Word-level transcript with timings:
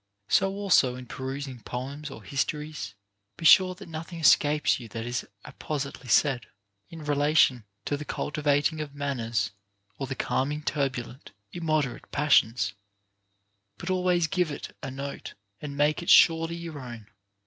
So 0.29 0.49
also, 0.55 0.95
in 0.95 1.05
perusing 1.05 1.59
poems 1.59 2.09
or 2.09 2.23
histories, 2.23 2.95
be 3.37 3.45
sure 3.45 3.75
that 3.75 3.87
nothing 3.87 4.19
escape 4.19 4.79
you 4.79 4.87
that 4.87 5.05
is 5.05 5.27
appositely 5.45 6.07
said, 6.09 6.47
in 6.89 7.05
relation 7.05 7.65
to 7.85 7.95
the 7.97 8.03
cultivating 8.03 8.81
of 8.81 8.95
manners 8.95 9.51
or 9.99 10.07
the 10.07 10.15
calming 10.15 10.63
turbulent, 10.63 11.33
im 11.53 11.65
moderate 11.65 12.11
passions; 12.11 12.73
but 13.77 13.91
always 13.91 14.25
give 14.25 14.49
it 14.49 14.75
a 14.81 14.89
note, 14.89 15.35
and 15.61 15.77
make 15.77 16.01
it 16.01 16.09
surely 16.09 16.55
your 16.55 16.79
own. 16.79 17.05